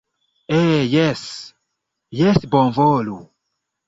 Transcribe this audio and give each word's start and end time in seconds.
Eh 0.59 0.79
jes, 0.93 1.21
jes 2.21 2.39
bonvolu 2.51 3.17